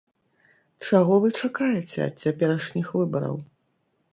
[0.87, 3.35] Чаго вы чакаеце ад цяперашніх выбараў?